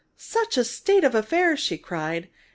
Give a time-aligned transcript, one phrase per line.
[0.17, 2.27] "Such a state of affairs!" she cried.